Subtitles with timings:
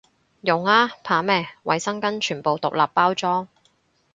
[0.41, 3.47] 用啊，怕咩，衛生巾全部獨立包裝